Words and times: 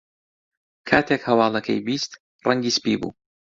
کاتێک 0.89 1.21
هەواڵەکەی 1.29 1.83
بیست، 1.87 2.11
ڕەنگی 2.47 2.75
سپی 2.77 2.95
بوو. 3.01 3.09